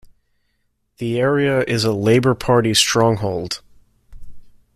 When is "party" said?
2.33-2.73